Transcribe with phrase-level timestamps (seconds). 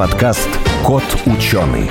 [0.00, 0.48] подкаст
[0.82, 1.86] «Кот ученый».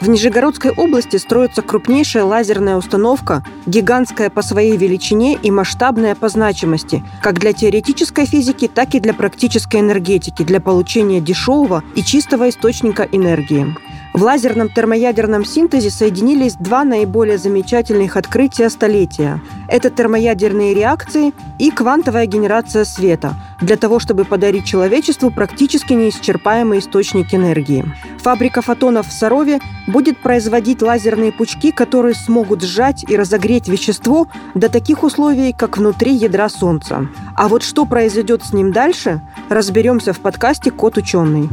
[0.00, 7.04] В Нижегородской области строится крупнейшая лазерная установка, гигантская по своей величине и масштабная по значимости,
[7.22, 13.02] как для теоретической физики, так и для практической энергетики, для получения дешевого и чистого источника
[13.02, 13.76] энергии.
[14.18, 19.40] В лазерном термоядерном синтезе соединились два наиболее замечательных открытия столетия.
[19.68, 27.32] Это термоядерные реакции и квантовая генерация света для того, чтобы подарить человечеству практически неисчерпаемый источник
[27.32, 27.84] энергии.
[28.18, 34.68] Фабрика фотонов в Сарове будет производить лазерные пучки, которые смогут сжать и разогреть вещество до
[34.68, 37.06] таких условий, как внутри ядра Солнца.
[37.36, 41.48] А вот что произойдет с ним дальше, разберемся в подкасте «Кот ученый».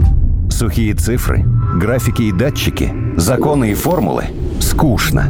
[0.58, 1.44] Сухие цифры,
[1.76, 4.28] графики и датчики, законы и формулы–
[4.62, 5.30] скучно.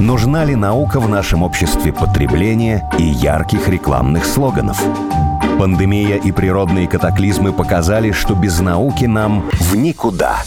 [0.00, 4.82] Нужна ли наука в нашем обществе потребления и ярких рекламных слоганов?
[5.60, 10.38] Пандемия и природные катаклизмы показали, что без науки нам в никуда.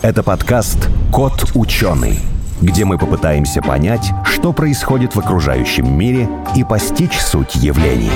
[0.00, 2.18] Это подкаст «Кот ученый»,
[2.60, 8.10] где мы попытаемся понять, что происходит в окружающем мире и постичь суть явлений.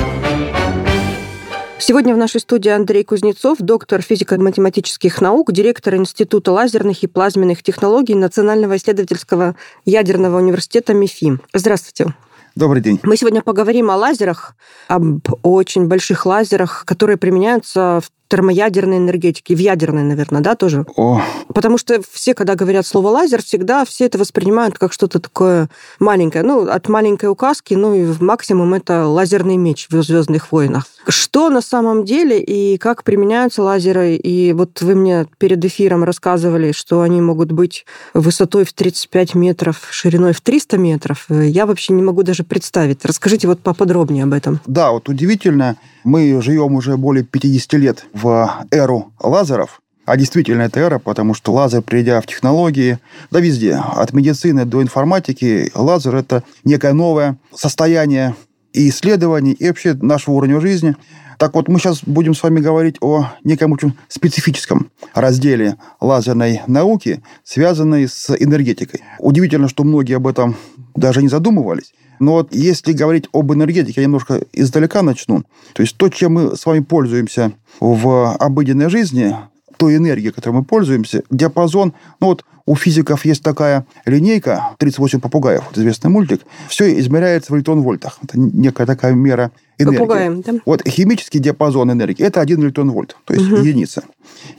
[1.79, 8.15] Сегодня в нашей студии Андрей Кузнецов, доктор физико-математических наук, директор Института лазерных и плазменных технологий
[8.15, 11.39] Национального исследовательского ядерного университета МИФИ.
[11.53, 12.15] Здравствуйте.
[12.55, 12.99] Добрый день.
[13.03, 14.55] Мы сегодня поговорим о лазерах,
[14.89, 20.85] об очень больших лазерах, которые применяются в термоядерной энергетики, в ядерной, наверное, да, тоже?
[20.97, 21.21] О.
[21.49, 25.69] Потому что все, когда говорят слово лазер, всегда все это воспринимают как что-то такое
[25.99, 26.45] маленькое.
[26.45, 30.87] Ну, от маленькой указки, ну и максимум это лазерный меч в Звездных войнах.
[31.09, 34.17] Что на самом деле и как применяются лазеры?
[34.17, 39.87] И вот вы мне перед эфиром рассказывали, что они могут быть высотой в 35 метров,
[39.91, 41.27] шириной в 300 метров.
[41.29, 43.05] Я вообще не могу даже представить.
[43.05, 44.61] Расскажите вот поподробнее об этом.
[44.67, 49.83] Да, вот удивительно, мы живем уже более 50 лет в эру лазеров.
[50.05, 53.01] А действительно, это эра, потому что лазер, придя в технологии,
[53.33, 58.37] да везде, от медицины до информатики, лазер– это некое новое состояние
[58.73, 60.95] и исследований, и вообще нашего уровня жизни.
[61.39, 67.21] Так вот, мы сейчас будем с вами говорить о неком очень специфическом разделе лазерной науки,
[67.43, 69.01] связанной с энергетикой.
[69.19, 70.57] Удивительно, что многие об этом
[70.95, 71.93] даже не задумывались.
[72.19, 75.45] Но вот если говорить об энергетике, я немножко издалека начну.
[75.73, 79.37] То есть то, чем мы с вами пользуемся в обыденной жизни,
[79.77, 85.65] той энергии, которой мы пользуемся, диапазон, ну вот у физиков есть такая линейка, 38 попугаев,
[85.67, 88.19] вот известный мультик, все измеряется в электрон-вольтах.
[88.23, 89.99] Это некая такая мера энергии.
[89.99, 90.55] Попугаем, да?
[90.65, 93.57] Вот химический диапазон энергии– это 1 электрон-вольт, то есть угу.
[93.57, 94.03] единица.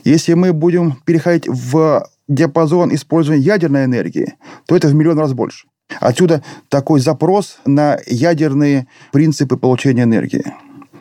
[0.04, 4.34] Если мы будем переходить в диапазон использования ядерной энергии,
[4.66, 5.66] то это в миллион раз больше.
[6.00, 10.44] Отсюда такой запрос на ядерные принципы получения энергии.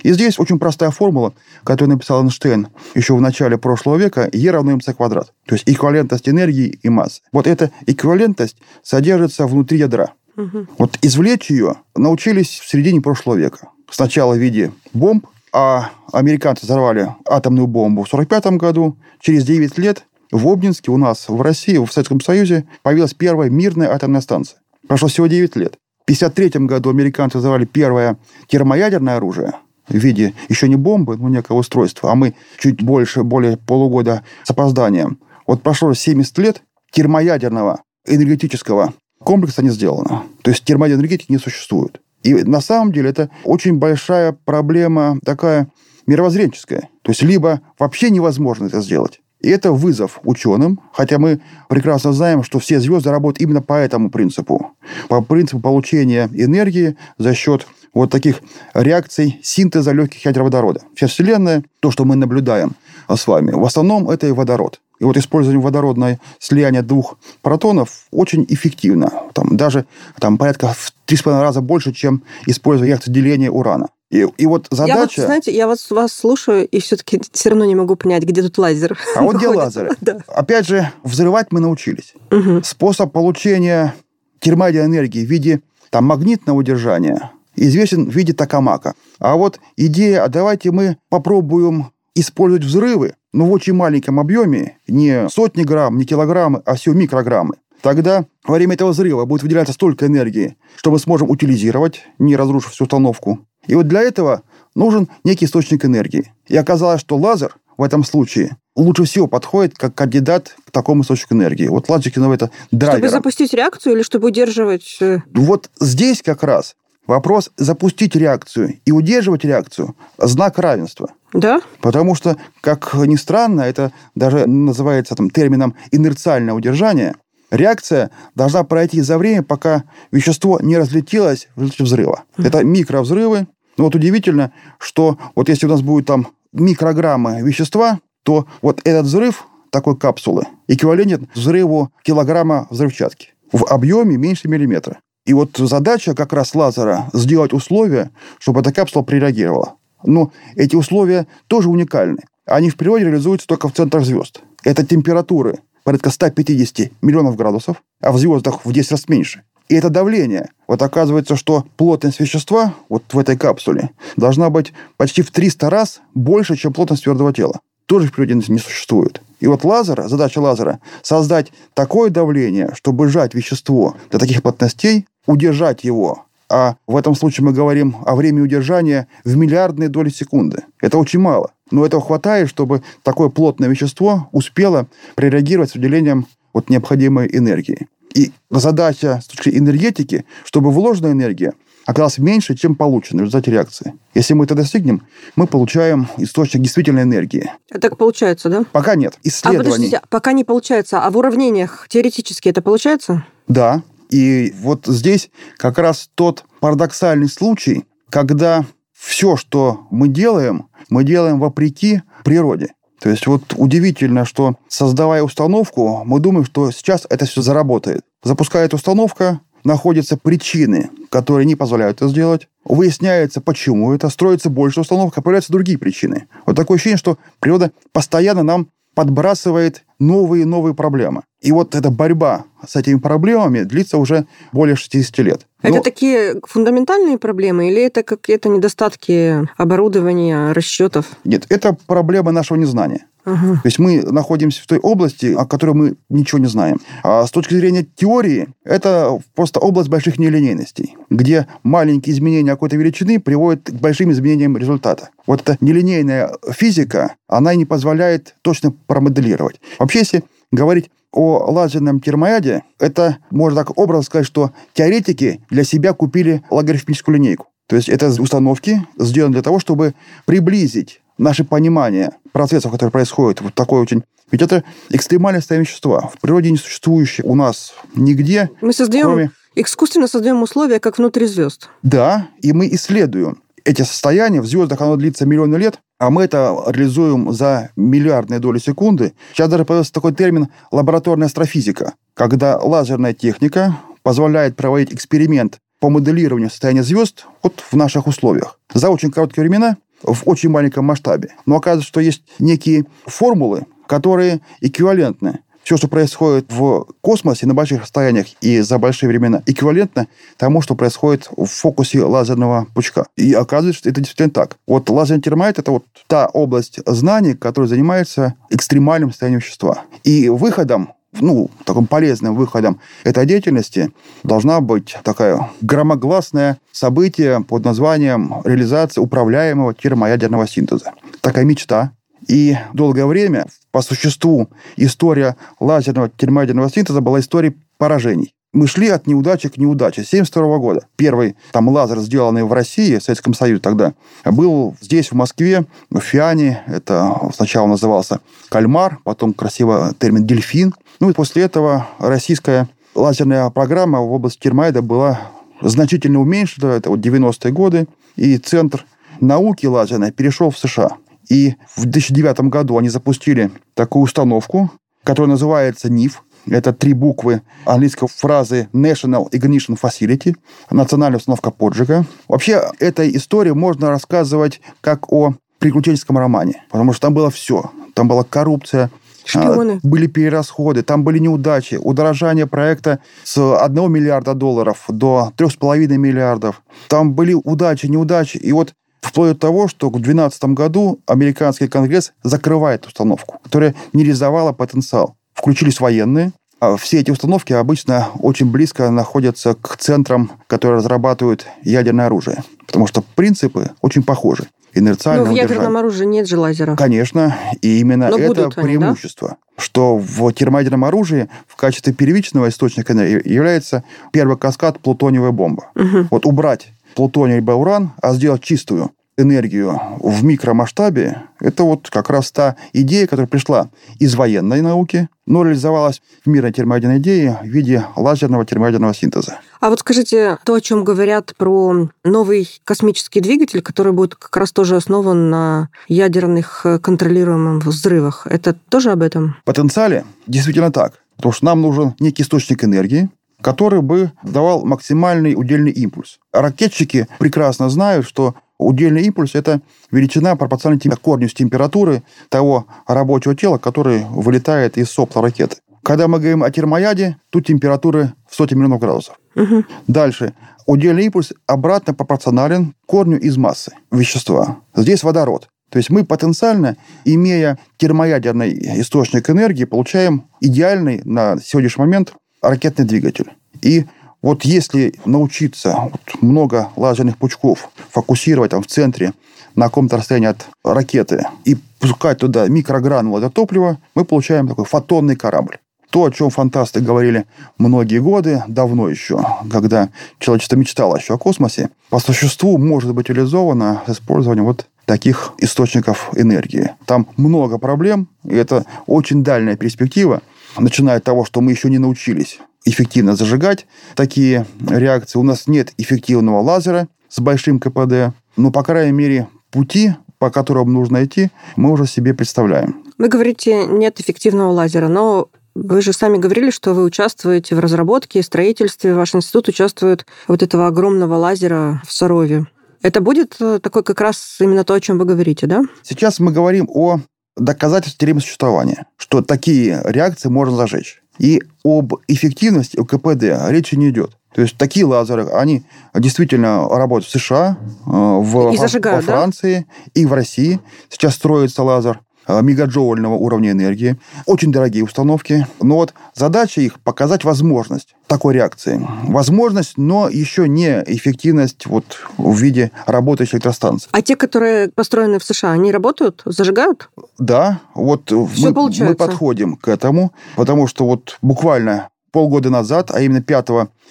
[0.04, 1.34] И здесь очень простая формула,
[1.64, 5.34] которую написал Эйнштейн еще в начале прошлого века, E равно mc квадрат.
[5.46, 7.22] То есть эквивалентность энергии и массы.
[7.32, 10.12] Вот эта эквивалентность содержится внутри ядра.
[10.38, 10.68] Угу.
[10.78, 13.70] Вот извлечь ее научились в середине прошлого века.
[13.90, 18.98] Сначала в виде бомб, а американцы взорвали атомную бомбу в 1945 году.
[19.20, 23.92] Через 9 лет в Обнинске у нас в России, в Советском Союзе появилась первая мирная
[23.92, 24.60] атомная станция.
[24.88, 25.78] Прошло всего 9 лет.
[26.00, 28.18] В 1953 году американцы взорвали первое
[28.48, 29.54] термоядерное оружие
[29.88, 34.52] в виде еще не бомбы, но некого устройства, а мы чуть больше, более полугода с
[34.52, 35.20] опозданием.
[35.46, 40.24] Вот прошло 70 лет термоядерного энергетического комплекса не сделано.
[40.42, 42.02] То есть термоядерной энергетики не существует.
[42.24, 45.70] И на самом деле это очень большая проблема такая
[46.06, 46.90] мировоззренческая.
[47.02, 51.40] То есть либо вообще невозможно это сделать, и это вызов ученым, хотя мы
[51.70, 54.72] прекрасно знаем, что все звезды работают именно по этому принципу.
[55.10, 58.42] По принципу получения энергии за счет вот таких
[58.74, 60.82] реакций синтеза легких ядер водорода.
[60.96, 62.74] Вся Вселенная, то, что мы наблюдаем
[63.08, 64.80] с вами, в основном это и водород.
[65.00, 69.12] И вот использование водородной слияния двух протонов очень эффективно.
[69.34, 69.86] Там, даже
[70.20, 73.90] там, порядка в 3,5 раза больше, чем использование реакции деления урана.
[74.10, 74.94] И, и вот задача...
[74.94, 78.42] Я вот, знаете, я вас, вас слушаю, и все-таки все равно не могу понять, где
[78.42, 78.98] тут лазер.
[79.16, 79.92] А вот где лазеры.
[80.02, 80.20] да.
[80.28, 82.14] Опять же, взрывать мы научились.
[82.32, 82.64] Угу.
[82.64, 83.94] Способ получения
[84.40, 88.94] термоядерной энергии в виде там, магнитного удержания известен в виде токамака.
[89.20, 95.28] А вот идея, а давайте мы попробуем использовать взрывы, но в очень маленьком объеме, не
[95.30, 97.56] сотни грамм, не килограммы, а всего микрограммы.
[97.82, 102.72] Тогда во время этого взрыва будет выделяться столько энергии, что мы сможем утилизировать, не разрушив
[102.72, 103.40] всю установку.
[103.68, 104.44] И вот для этого
[104.76, 106.34] нужен некий источник энергии.
[106.48, 111.34] И оказалось, что лазер в этом случае лучше всего подходит как кандидат к такому источнику
[111.34, 111.68] энергии.
[111.68, 113.00] Вот лазер это драйвер.
[113.00, 114.98] Чтобы запустить реакцию или чтобы удерживать...
[115.02, 116.76] Э, вот здесь как раз
[117.08, 121.12] Вопрос запустить реакцию и удерживать реакцию– знак равенства.
[121.34, 121.62] Да?
[121.82, 127.16] Потому что, как ни странно, это даже называется там, термином инерциальное удержание.
[127.50, 132.24] Реакция должна пройти за время, пока вещество не разлетелось в результате взрыва.
[132.38, 132.48] Mm-hmm.
[132.48, 133.48] Это микровзрывы.
[133.78, 139.06] Но вот удивительно, что вот если у нас будет там микрограммы вещества, то вот этот
[139.06, 145.00] взрыв такой капсулы эквивалентен взрыву килограмма взрывчатки в объеме меньше миллиметра.
[145.26, 149.76] И вот задача как раз лазера сделать условия, чтобы эта капсула прореагировала.
[150.04, 152.24] Но эти условия тоже уникальны.
[152.46, 154.42] Они в природе реализуются только в центрах звезд.
[154.64, 159.44] Это температуры порядка 150 миллионов градусов, а в звездах в 10 раз меньше.
[159.70, 160.50] И это давление.
[160.68, 166.02] Вот оказывается, что плотность вещества вот в этой капсуле должна быть почти в 300 раз
[166.14, 167.62] больше, чем плотность твердого тела.
[167.86, 169.22] Тоже в природе не существует.
[169.40, 175.86] И вот лазера, задача лазера– создать такое давление, чтобы сжать вещество до таких плотностей, удержать
[175.86, 180.64] его а в этом случае мы говорим о времени удержания в миллиардные доли секунды.
[180.82, 181.52] Это очень мало.
[181.72, 187.88] Но этого хватает, чтобы такое плотное вещество успело прореагировать с выделением вот необходимой энергии.
[188.14, 191.54] И задача с точки энергетики, чтобы вложенная энергия
[191.86, 193.94] оказалась меньше, чем получена в результате реакции.
[194.14, 195.04] Если мы это достигнем,
[195.36, 197.50] мы получаем источник действительной энергии.
[197.80, 198.66] Так получается, да?
[198.74, 199.18] Пока нет.
[199.24, 199.62] Исследований.
[199.62, 201.02] А подождите, пока не получается.
[201.02, 203.26] А в уравнениях теоретически это получается?
[203.48, 203.84] Да.
[204.10, 211.40] И вот здесь как раз тот парадоксальный случай, когда все, что мы делаем, мы делаем
[211.40, 212.74] вопреки природе.
[213.00, 218.02] То есть вот удивительно, что создавая установку, мы думаем, что сейчас это все заработает.
[218.24, 222.48] Запускает установка, находятся причины, которые не позволяют это сделать.
[222.66, 224.10] Выясняется, почему это.
[224.10, 226.28] Строится больше установок, а появляются другие причины.
[226.46, 231.22] Вот такое ощущение, что природа постоянно нам подбрасывает новые и новые проблемы.
[231.40, 235.47] И вот эта борьба с этими проблемами длится уже более 60 лет.
[235.62, 235.82] Это Но...
[235.82, 241.08] такие фундаментальные проблемы или это какие-то недостатки оборудования, расчетов?
[241.24, 243.08] Нет, это проблема нашего незнания.
[243.28, 243.56] Ага.
[243.56, 246.80] То есть мы находимся в той области, о которой мы ничего не знаем.
[247.04, 253.20] А с точки зрения теории, это просто область больших нелинейностей, где маленькие изменения какой-то величины
[253.20, 255.10] приводят к большим изменениям результата.
[255.26, 259.60] Вот эта нелинейная физика, она и не позволяет точно промоделировать.
[259.78, 265.94] Вообще, если говорить о лазерном термояде, это, можно так образно сказать, что теоретики для себя
[265.94, 267.48] купили логарифмическую линейку.
[267.68, 269.94] То есть это установки сделаны для того, чтобы
[270.26, 274.04] приблизить наше понимание процессов, которые происходят, вот такой очень...
[274.30, 278.50] Ведь это экстремальное состояние вещества, в природе не существующее у нас нигде.
[278.60, 279.32] Мы создаем, кроме...
[279.56, 281.70] искусственно создаем условия, как внутри звезд.
[281.82, 284.42] Да, и мы исследуем эти состояния.
[284.42, 289.14] В звездах оно длится миллионы лет, а мы это реализуем за миллиардные доли секунды.
[289.34, 296.50] Сейчас даже появился такой термин «лабораторная астрофизика», когда лазерная техника позволяет проводить эксперимент по моделированию
[296.50, 298.58] состояния звезд вот в наших условиях.
[298.74, 301.34] За очень короткие времена в очень маленьком масштабе.
[301.46, 305.40] Но оказывается, что есть некие формулы, которые эквивалентны.
[305.68, 310.76] Все, что происходит в космосе на больших расстояниях и за большие времена, эквивалентно тому, что
[310.76, 313.06] происходит в фокусе лазерного пучка.
[313.18, 314.56] И оказывается, что это действительно так.
[314.66, 319.82] Вот лазерный термоид– это вот та область знаний, которая занимается экстремальным состоянием вещества.
[320.06, 323.92] И выходом ну, таким полезным выходом этой деятельности
[324.24, 330.94] должна быть такая громогласное событие под названием реализация управляемого термоядерного синтеза.
[331.20, 331.92] Такая мечта.
[332.28, 338.34] И долгое время, по существу, история лазерного термоядерного синтеза была историей поражений.
[338.54, 340.02] Мы шли от неудачи к неудаче.
[340.02, 340.88] 1972 года.
[340.96, 343.94] Первый там лазер, сделанный в России, в Советском Союзе тогда,
[344.26, 346.64] был здесь, в Москве, в Фиане.
[346.66, 348.20] Это сначала назывался
[348.50, 350.74] кальмар, потом красиво термин дельфин.
[351.00, 355.20] Ну и после этого российская лазерная программа в области термоида была
[355.62, 356.74] значительно уменьшена.
[356.74, 357.88] Это вот 90-е годы.
[358.16, 358.86] И центр
[359.20, 360.98] науки лазерной перешел в США.
[361.30, 364.72] И в 2009 году они запустили такую установку,
[365.04, 366.24] которая называется НИФ.
[366.50, 370.36] Это три буквы английской фразы National Ignition Facility,
[370.72, 372.06] национальная установка поджига.
[372.30, 377.72] Вообще, этой истории можно рассказывать как о приключенческом романе, потому что там было все.
[377.94, 378.90] Там была коррупция,
[379.28, 379.82] Шпионы.
[379.84, 386.62] А, были перерасходы, там были неудачи, удорожание проекта с 1 миллиарда долларов до 3,5 миллиардов.
[386.88, 388.38] Там были удачи, неудачи.
[388.38, 394.04] И вот вплоть до того, что в 2012 году американский конгресс закрывает установку, которая не
[394.04, 395.16] реализовала потенциал.
[395.34, 402.08] Включились военные, а все эти установки обычно очень близко находятся к центрам, которые разрабатывают ядерное
[402.08, 406.78] оружие, потому что принципы очень похожи инерциального Но в ядерном оружии нет же лазеров.
[406.78, 409.30] Конечно, и именно Но это преимущество.
[409.30, 409.64] Они, да?
[409.64, 415.70] Что в термоядерном оружии в качестве первичного источника энергии является первый каскад плутониевая бомба.
[415.76, 416.08] Угу.
[416.12, 418.90] Вот убрать плутоний либо уран, а сделать чистую
[419.20, 425.44] энергию в микромасштабе, это вот как раз та идея, которая пришла из военной науки, но
[425.44, 429.40] реализовалась в мирной термоядерной идее в виде лазерного термоядерного синтеза.
[429.60, 434.52] А вот скажите, то, о чем говорят про новый космический двигатель, который будет как раз
[434.52, 439.36] тоже основан на ядерных э, контролируемых взрывах, это тоже об этом?
[439.42, 440.94] В потенциале действительно так.
[441.16, 443.10] Потому что нам нужен некий источник энергии,
[443.42, 446.20] который бы давал максимальный удельный импульс.
[446.34, 453.58] Ракетчики прекрасно знают, что удельный импульс– это величина пропорциональна корню с температуры того рабочего тела,
[453.58, 455.58] который вылетает из сопла ракеты.
[455.84, 459.20] Когда мы говорим о термояде, тут температуры в сотни миллионов градусов.
[459.36, 459.64] Угу.
[459.88, 460.34] Дальше.
[460.66, 464.58] Удельный импульс обратно пропорционален корню из массы вещества.
[464.76, 465.48] Здесь водород.
[465.70, 466.76] То есть мы потенциально,
[467.06, 473.32] имея термоядерный источник энергии, получаем идеальный на сегодняшний момент ракетный двигатель.
[473.62, 473.86] И
[474.22, 479.14] вот если научиться вот много лазерных пучков фокусировать там в центре
[479.56, 485.16] на каком-то расстоянии от ракеты и пускать туда микрогранулы для топлива, мы получаем такой фотонный
[485.16, 485.58] корабль.
[485.90, 487.26] То, о чем фантасты говорили
[487.58, 489.90] многие годы, давно еще, когда
[490.20, 496.10] человечество мечтало еще о космосе, по существу может быть реализовано с использованием вот таких источников
[496.16, 496.72] энергии.
[496.86, 500.22] Там много проблем, и это очень дальняя перспектива,
[500.60, 505.20] начиная от того, что мы еще не научились эффективно зажигать такие реакции.
[505.20, 510.74] У нас нет эффективного лазера с большим КПД, но, по крайней мере, пути, по которым
[510.74, 512.84] нужно идти, мы уже себе представляем.
[512.98, 518.20] Вы говорите, нет эффективного лазера, но вы же сами говорили, что вы участвуете в разработке
[518.20, 518.94] и строительстве.
[518.94, 522.46] Ваш институт участвует вот этого огромного лазера в Сарове.
[522.84, 525.64] Это будет э, такой как раз именно то, о чем вы говорите, да?
[525.82, 527.00] Сейчас мы говорим о
[527.38, 531.02] доказательстве теоремы существования, что такие реакции можно зажечь.
[531.18, 534.18] И об эффективности КПД речи не идет.
[534.34, 535.66] То есть такие лазеры, они
[535.96, 539.92] действительно работают в США, э, в, и зажигают, во Франции да?
[540.02, 540.60] и в России.
[540.90, 542.02] Сейчас строится лазер.
[542.28, 543.98] Э, мегаджоульного уровня энергии.
[544.26, 545.48] Очень дорогие установки.
[545.62, 548.86] Но вот задача их показать возможность такой реакции.
[549.04, 551.86] Возможность, но еще не эффективность вот
[552.18, 553.90] в виде работающей электростанции.
[553.92, 556.90] А те, которые построены в США, они работают, зажигают?
[557.18, 563.22] Да, вот мы, мы подходим к этому, потому что вот буквально полгода назад, а именно
[563.22, 563.48] 5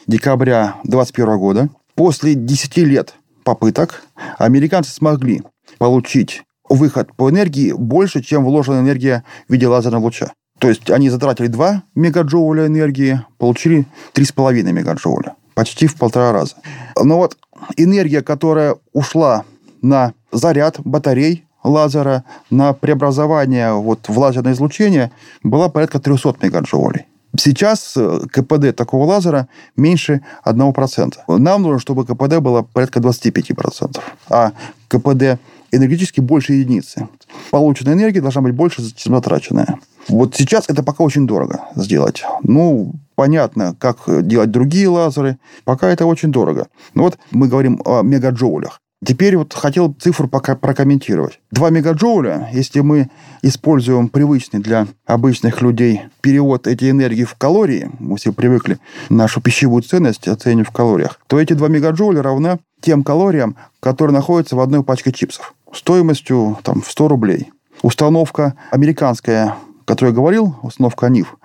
[0.06, 3.14] декабря 2021 года, после 10 лет
[3.44, 4.02] попыток,
[4.38, 5.42] американцы смогли
[5.78, 10.32] получить выход по энергии больше, чем вложенная энергия в виде лазерного луча.
[10.58, 15.34] То есть они затратили 2 мегаджоуля энергии, получили 3,5 мегаджоуля.
[15.54, 16.54] Почти в полтора раза.
[17.02, 17.36] Но вот
[17.76, 19.44] энергия, которая ушла
[19.82, 25.10] на заряд батарей лазера, на преобразование вот в лазерное излучение,
[25.42, 27.06] была порядка 300 мегаджоулей.
[27.38, 31.14] Сейчас э, КПД такого лазера меньше 1%.
[31.28, 34.00] Нам нужно, чтобы КПД было порядка 25%.
[34.30, 34.52] А
[34.88, 35.38] КПД
[35.72, 37.08] энергетически больше единицы.
[37.50, 39.78] Полученная энергия должна быть больше, чем затраченная.
[40.08, 42.22] Вот сейчас это пока очень дорого сделать.
[42.42, 45.38] Ну, понятно, как делать другие лазеры.
[45.64, 46.68] Пока это очень дорого.
[46.94, 48.80] Но вот мы говорим о мегаджоулях.
[49.06, 51.38] Теперь вот хотел цифру пока прокомментировать.
[51.52, 53.08] 2 мегаджоуля, если мы
[53.40, 59.82] используем привычный для обычных людей перевод этой энергии в калории, мы все привыкли нашу пищевую
[59.82, 64.82] ценность оценивать в калориях, то эти 2 мегаджоуля равны тем калориям, которые находятся в одной
[64.82, 67.52] пачке чипсов стоимостью там, в 100 рублей.
[67.82, 71.36] Установка американская, о которой я говорил, установка НИФ,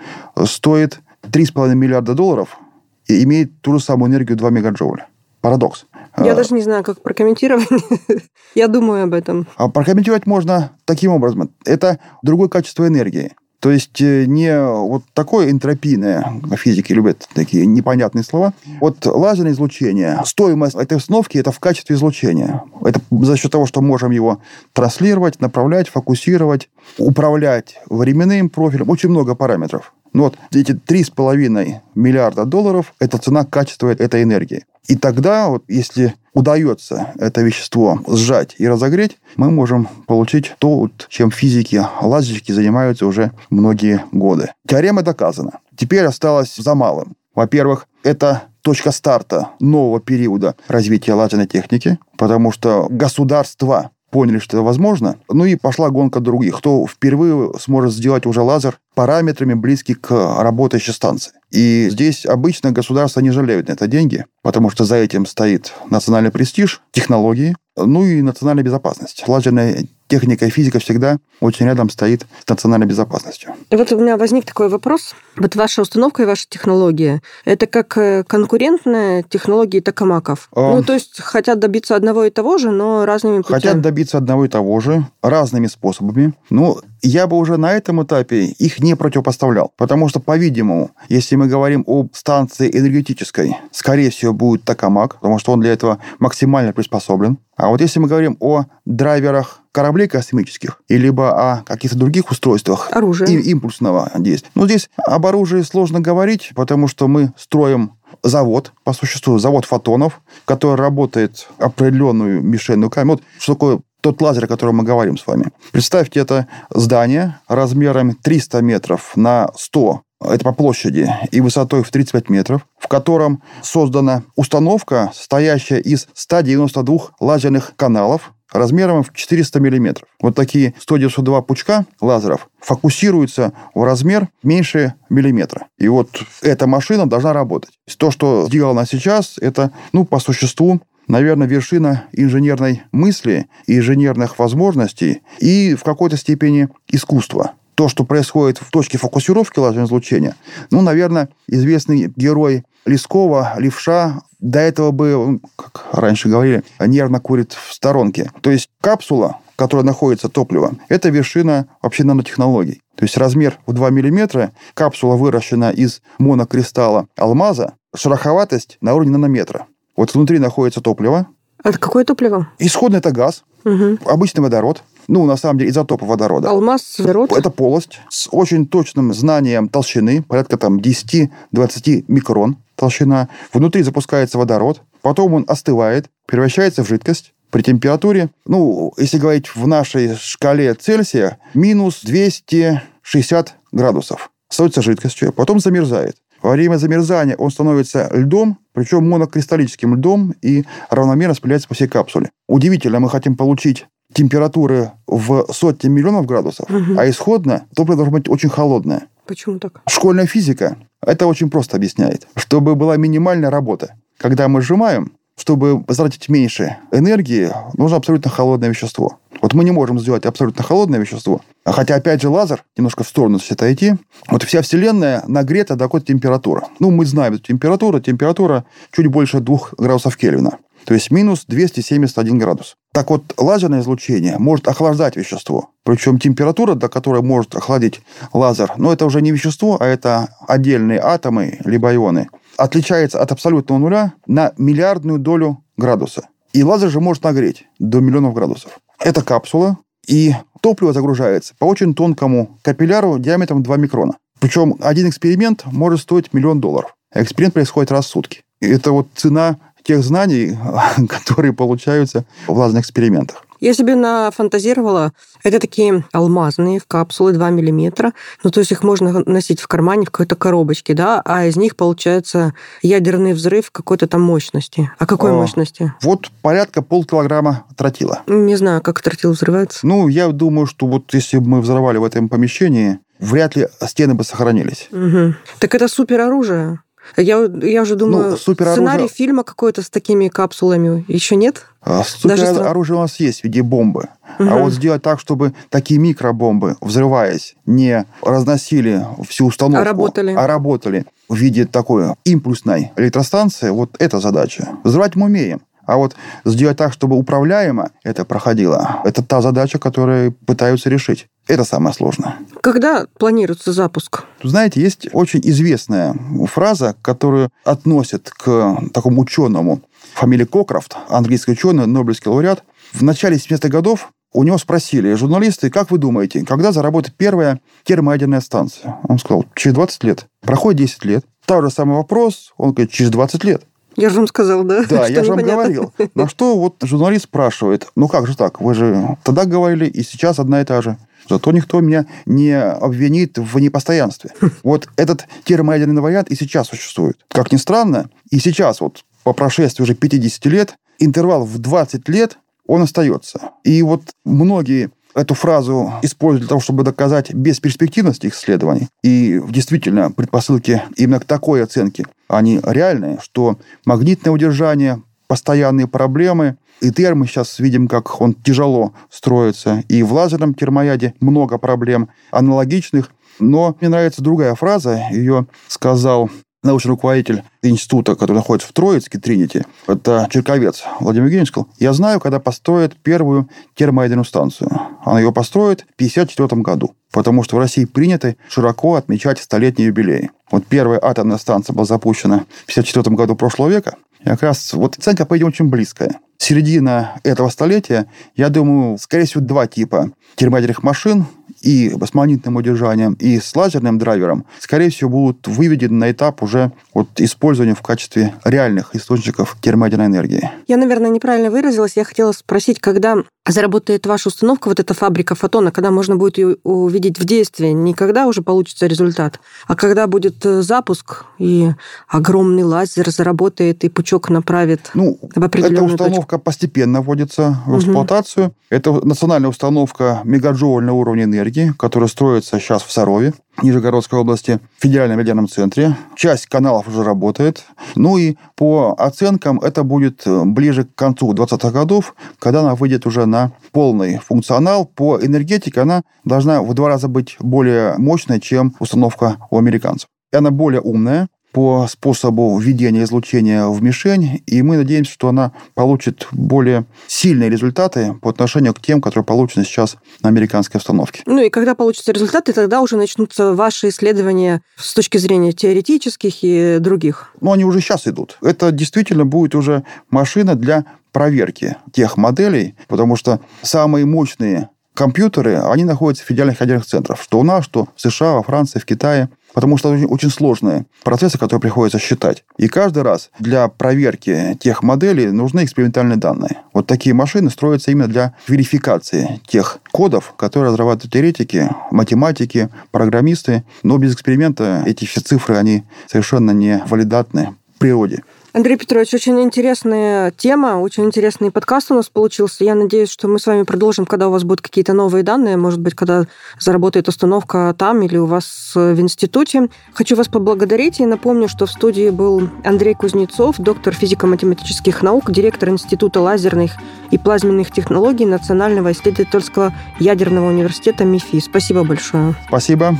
[0.45, 2.57] стоит 3,5 миллиарда долларов
[3.05, 5.07] и имеет ту же самую энергию 2 мегаджоуля.
[5.41, 5.85] Парадокс.
[6.17, 7.67] Я а, даже не знаю, как прокомментировать.
[8.55, 9.47] Я думаю об этом.
[9.55, 11.51] А прокомментировать можно таким образом.
[11.65, 13.31] Это другое качество энергии.
[13.61, 18.53] То есть э, не вот такое энтропийное, физики любят такие непонятные слова.
[18.81, 22.63] Вот лазерное излучение, стоимость этой установки это в качестве излучения.
[22.83, 24.41] Это за счет того, что можем его
[24.73, 28.89] транслировать, направлять, фокусировать, управлять временным профилем.
[28.89, 29.93] Очень много параметров.
[30.13, 34.65] Ну вот эти 3,5 миллиарда долларов– это цена качества этой энергии.
[34.87, 41.31] И тогда, вот, если удается это вещество сжать и разогреть, мы можем получить то, чем
[41.31, 44.51] физики, лазерщики занимаются уже многие годы.
[44.67, 45.59] Теорема доказана.
[45.75, 47.15] Теперь осталось за малым.
[47.35, 54.63] Во-первых, это точка старта нового периода развития лазерной техники, потому что государства поняли, что это
[54.63, 55.15] возможно.
[55.29, 56.57] Ну и пошла гонка других.
[56.57, 61.33] Кто впервые сможет сделать уже лазер параметрами близкий к работающей станции.
[61.51, 66.31] И здесь обычно государства не жалеют на это деньги, потому что за этим стоит национальный
[66.31, 69.23] престиж, технологии, ну и национальная безопасность.
[69.27, 73.53] Лазерная техника и физика всегда очень рядом стоит с национальной безопасностью.
[73.69, 75.15] И вот у меня возник такой вопрос.
[75.37, 80.49] Вот ваша установка и ваша технология, это как э, конкурентная технологии токамаков?
[80.53, 80.75] А...
[80.75, 83.61] Ну, то есть хотят добиться одного и того же, но разными путями?
[83.61, 86.33] Хотят добиться одного и того же, разными способами.
[86.49, 89.73] Ну, я бы уже на этом этапе их не противопоставлял.
[89.77, 95.51] Потому что, по-видимому, если мы говорим об станции энергетической, скорее всего, будет токамак, потому что
[95.51, 97.37] он для этого максимально приспособлен.
[97.55, 102.89] А вот если мы говорим о драйверах кораблей космических, и либо о каких-то других устройствах
[102.91, 103.31] Оружие.
[103.31, 104.51] И, импульсного действия.
[104.55, 107.93] Ну, здесь об оружии сложно говорить, потому что мы строим
[108.23, 113.19] завод, по существу, завод фотонов, который работает определенную мишенную камеру.
[113.19, 115.51] Вот что такое тот лазер, о котором мы говорим с вами.
[115.71, 122.29] Представьте, это здание размером 300 метров на 100 это по площади, и высотой в 35
[122.29, 130.07] метров, в котором создана установка, состоящая из 192 лазерных каналов, размером в 400 миллиметров.
[130.19, 135.67] Вот такие 192 пучка лазеров фокусируются в размер меньше миллиметра.
[135.77, 136.09] И вот
[136.41, 137.71] эта машина должна работать.
[137.97, 145.75] То, что сделано сейчас, это, ну, по существу, наверное, вершина инженерной мысли инженерных возможностей и
[145.75, 150.35] в какой-то степени искусства то, что происходит в точке фокусировки лазерного излучения,
[150.69, 157.73] ну, наверное, известный герой Лескова, Левша, до этого бы, как раньше говорили, нервно курит в
[157.73, 158.31] сторонке.
[158.41, 162.81] То есть капсула, в которой находится топливо, это вершина вообще нанотехнологий.
[162.95, 169.67] То есть размер в 2 мм, капсула выращена из монокристалла алмаза, шероховатость на уровне нанометра.
[169.95, 171.27] Вот внутри находится топливо.
[171.63, 172.49] Это какое топливо?
[172.59, 173.97] Исходный это газ, угу.
[174.05, 176.49] обычный водород ну, на самом деле, изотопы водорода.
[176.49, 177.31] Алмаз, водород?
[177.33, 183.27] Это полость с очень точным знанием толщины, порядка там 10-20 микрон толщина.
[183.51, 189.67] Внутри запускается водород, потом он остывает, превращается в жидкость, при температуре, ну, если говорить в
[189.67, 194.31] нашей шкале Цельсия, минус 260 градусов.
[194.47, 196.15] Становится жидкостью, потом замерзает.
[196.41, 202.31] Во время замерзания он становится льдом, причем монокристаллическим льдом, и равномерно распыляется по всей капсуле.
[202.47, 206.97] Удивительно, мы хотим получить температуры в сотни миллионов градусов, угу.
[206.97, 209.07] а исходно топливо должно быть очень холодное.
[209.25, 209.81] Почему так?
[209.87, 212.27] Школьная физика это очень просто объясняет.
[212.35, 213.95] Чтобы была минимальная работа.
[214.17, 219.19] Когда мы сжимаем, чтобы затратить меньше энергии, нужно абсолютно холодное вещество.
[219.41, 221.41] Вот мы не можем сделать абсолютно холодное вещество.
[221.65, 223.95] Хотя, опять же, лазер, немножко в сторону если отойти,
[224.29, 226.63] вот вся Вселенная нагрета до какой-то температуры.
[226.79, 227.99] Ну, мы знаем эту температуру.
[227.99, 230.57] Температура чуть больше 2 градусов Кельвина.
[230.85, 232.75] То есть минус 271 градус.
[232.93, 235.69] Так вот, лазерное излучение может охлаждать вещество.
[235.83, 238.01] Причем температура, до которой может охладить
[238.33, 243.79] лазер, но это уже не вещество, а это отдельные атомы, либо ионы, отличается от абсолютного
[243.79, 246.27] нуля на миллиардную долю градуса.
[246.53, 248.79] И лазер же может нагреть до миллионов градусов.
[248.99, 254.13] Это капсула, и топливо загружается по очень тонкому капилляру диаметром 2 микрона.
[254.39, 256.95] Причем один эксперимент может стоить миллион долларов.
[257.13, 258.41] Эксперимент происходит раз в сутки.
[258.59, 260.57] И это вот цена тех знаний,
[261.09, 263.45] которые получаются в лазерных экспериментах.
[263.61, 268.11] Я себе нафантазировала, это такие алмазные в капсулы 2 миллиметра,
[268.43, 271.75] ну, то есть их можно носить в кармане в какой-то коробочке, да, а из них
[271.75, 274.91] получается ядерный взрыв какой-то там мощности.
[274.97, 275.93] А какой О, мощности?
[276.01, 278.23] Вот порядка полкилограмма тротила.
[278.25, 279.85] Не знаю, как тротил взрывается.
[279.85, 284.15] Ну, я думаю, что вот если бы мы взорвали в этом помещении, вряд ли стены
[284.15, 284.89] бы сохранились.
[284.91, 285.35] Угу.
[285.59, 286.79] Так это супероружие.
[287.17, 291.65] Я, я уже думаю, ну, сценарий фильма какой-то с такими капсулами еще нет?
[291.83, 294.09] А, супероружие у нас есть в виде бомбы.
[294.39, 294.49] Угу.
[294.49, 300.47] А вот сделать так, чтобы такие микробомбы, взрываясь, не разносили всю установку, а работали, а
[300.47, 304.69] работали в виде такой импульсной электростанции, вот эта задача.
[304.83, 305.61] Взрывать мы умеем.
[305.85, 306.15] А вот
[306.45, 311.27] сделать так, чтобы управляемо это проходило, это та задача, которую пытаются решить.
[311.47, 312.35] Это самое сложное.
[312.61, 314.23] Когда планируется запуск?
[314.43, 316.15] Знаете, есть очень известная
[316.45, 319.81] фраза, которую относят к такому ученому
[320.13, 322.63] фамилии Кокрофт, английский ученый, Нобелевский лауреат.
[322.93, 328.41] В начале 70-х годов у него спросили журналисты, как вы думаете, когда заработает первая термоядерная
[328.41, 328.97] станция?
[329.07, 330.25] Он сказал, через 20 лет.
[330.41, 331.25] Проходит 10 лет.
[331.45, 333.63] Тот же самый вопрос, он говорит, через 20 лет.
[333.97, 334.85] Я же вам сказал, да?
[334.89, 335.93] Да, я же вам говорил.
[336.15, 340.39] На что вот журналист спрашивает, ну как же так, вы же тогда говорили, и сейчас
[340.39, 340.97] одна и та же.
[341.29, 344.31] Зато никто меня не обвинит в непостоянстве.
[344.63, 347.17] Вот этот термоядерный вариант и сейчас существует.
[347.29, 352.37] Как ни странно, и сейчас вот по прошествии уже 50 лет, интервал в 20 лет,
[352.67, 353.51] он остается.
[353.63, 358.87] И вот многие эту фразу используют для того, чтобы доказать бесперспективность их исследований.
[359.03, 366.57] И действительно, предпосылки именно к такой оценке, они реальные, что магнитное удержание постоянные проблемы.
[366.81, 369.83] ИТР мы сейчас видим, как он тяжело строится.
[369.87, 373.11] И в лазерном термояде много проблем аналогичных.
[373.39, 375.01] Но мне нравится другая фраза.
[375.11, 376.29] Ее сказал
[376.63, 382.19] научный руководитель института, который находится в Троицке, Тринити, это Черковец Владимир Евгеньевич сказал, я знаю,
[382.19, 384.69] когда построят первую термоядерную станцию.
[385.03, 390.29] Она ее построит в 1954 году, потому что в России принято широко отмечать столетний юбилей.
[390.51, 394.97] Вот первая атомная станция была запущена в 1954 году прошлого века, и как раз вот
[394.97, 396.19] оценка, по очень близкая.
[396.37, 401.25] Середина этого столетия, я думаю, скорее всего, два типа термоядерных машин
[401.61, 406.71] и с магнитным удержанием, и с лазерным драйвером, скорее всего, будут выведены на этап уже
[406.93, 410.51] вот использования в качестве реальных источников термоядерной энергии.
[410.67, 411.93] Я, наверное, неправильно выразилась.
[411.95, 416.57] Я хотела спросить, когда заработает ваша установка, вот эта фабрика фотона, когда можно будет ее
[416.63, 421.71] увидеть в действии, не когда уже получится результат, а когда будет э, запуск, и
[422.07, 426.45] огромный лазер заработает, и пучок направит ну, в определенную Эта установка точку.
[426.45, 428.47] постепенно вводится в эксплуатацию.
[428.47, 428.55] Угу.
[428.69, 431.40] Это национальная установка мегаджоуль на уровне энергии,
[431.77, 433.33] которая строится сейчас в Сарове.
[433.61, 435.95] Нижегородской области, в федеральном ядерном центре.
[436.15, 437.65] Часть каналов уже работает.
[437.95, 443.05] Ну и по оценкам это будет э, ближе к концу 20-х годов, когда она выйдет
[443.05, 444.85] уже на полный функционал.
[444.85, 450.07] По энергетике она должна в два раза быть более мощной, чем установка у американцев.
[450.31, 455.51] И она более умная, по способу введения излучения в мишень, и мы надеемся, что она
[455.73, 461.23] получит более сильные результаты по отношению к тем, которые получены сейчас на американской установке.
[461.25, 466.77] Ну и когда получатся результаты, тогда уже начнутся ваши исследования с точки зрения теоретических и
[466.79, 467.33] других.
[467.41, 468.37] Ну, они уже сейчас идут.
[468.41, 475.83] Это действительно будет уже машина для проверки тех моделей, потому что самые мощные компьютеры, они
[475.83, 479.29] находятся в федеральных ядерных центрах, что у нас, что в США, во Франции, в Китае
[479.53, 482.43] потому что это очень сложные процессы, которые приходится считать.
[482.57, 486.59] И каждый раз для проверки тех моделей нужны экспериментальные данные.
[486.73, 493.97] Вот такие машины строятся именно для верификации тех кодов, которые разрабатывают теоретики, математики, программисты, но
[493.97, 498.23] без эксперимента эти все цифры, они совершенно не валидатны природе.
[498.53, 502.65] Андрей Петрович, очень интересная тема, очень интересный подкаст у нас получился.
[502.65, 505.79] Я надеюсь, что мы с вами продолжим, когда у вас будут какие-то новые данные, может
[505.79, 506.25] быть, когда
[506.59, 509.69] заработает установка там или у вас в институте.
[509.93, 515.69] Хочу вас поблагодарить и напомню, что в студии был Андрей Кузнецов, доктор физико-математических наук, директор
[515.69, 516.71] Института лазерных
[517.09, 521.39] и плазменных технологий Национального исследовательского ядерного университета МИФИ.
[521.39, 522.35] Спасибо большое.
[522.49, 522.97] Спасибо.